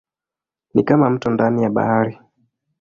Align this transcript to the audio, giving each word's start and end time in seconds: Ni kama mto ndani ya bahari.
Ni 0.73 0.83
kama 0.83 1.09
mto 1.09 1.29
ndani 1.31 1.63
ya 1.63 1.69
bahari. 1.69 2.17